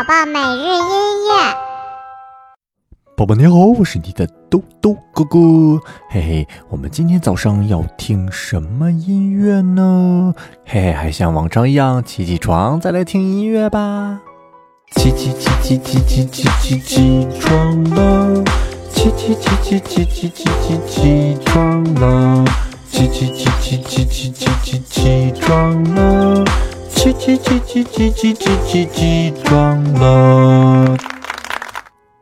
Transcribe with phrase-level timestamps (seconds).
[0.00, 1.54] 宝宝每日音乐，
[3.14, 5.38] 宝宝你好，我是你的豆豆哥哥。
[6.08, 10.32] 嘿嘿，我们今天早上要听什么音乐呢？
[10.64, 14.18] 嘿嘿，还像往常一样起起床再来听音乐吧。
[14.96, 18.42] 起起起起起起起起起床了，
[18.90, 22.44] 起起起起起起起起起床了，
[22.90, 26.42] 起起起起起起起起起床了。
[26.92, 29.69] 起起起起起起起起起床
[30.00, 30.96] 了！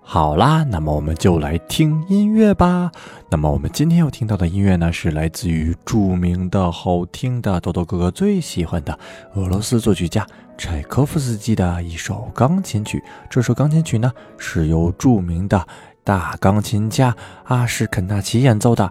[0.00, 2.90] 好啦，那么我们就来听音乐吧。
[3.28, 8.98] 那么我们今天要听到的音乐呢，是来自于著名的好听的豆豆哥哥最喜欢的
[9.34, 10.26] 俄罗斯作曲家
[10.56, 13.02] 柴可夫斯基的一首钢琴曲。
[13.28, 15.66] 这首钢琴曲呢，是由著名的
[16.02, 18.90] 大钢琴家阿什肯纳奇演奏的。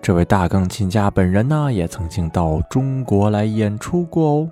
[0.00, 4.48] 这位大钢琴家本人呢，也曾经到中国来演出过哦。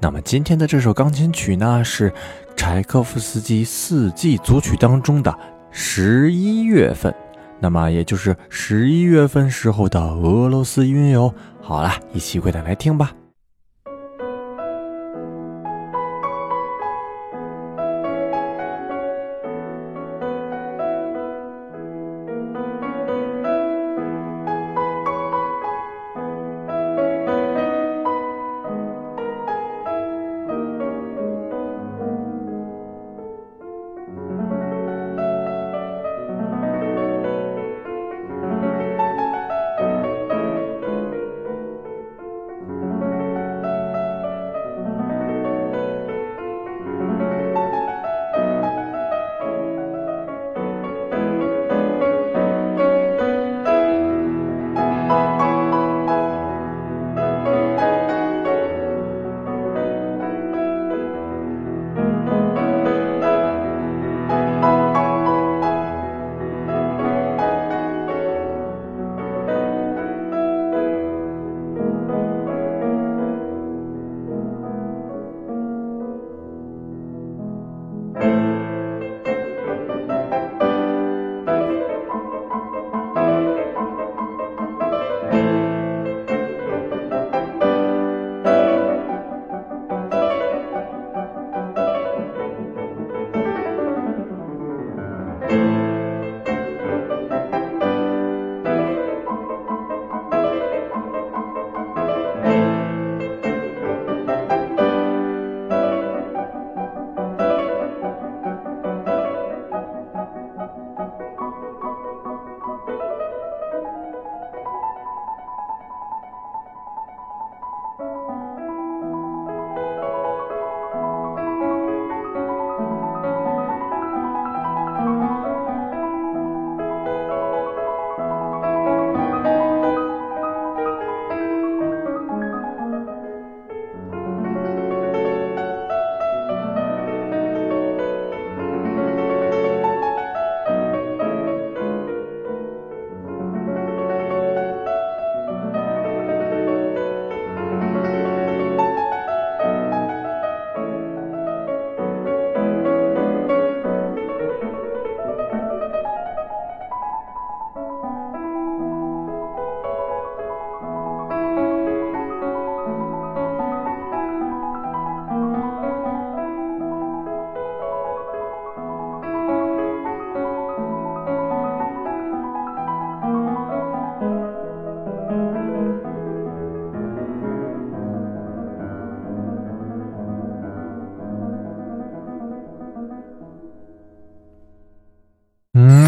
[0.00, 2.12] 那么今天的这首钢琴曲呢，是
[2.56, 5.36] 柴可夫斯基四季组曲当中的
[5.72, 7.12] 十一月份，
[7.58, 11.34] 那么也就是十一月份时候的俄罗斯音乐哦。
[11.60, 13.10] 好了，一起回来来听吧。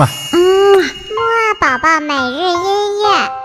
[0.07, 1.21] 嗯，木
[1.61, 3.40] 宝宝每日音乐。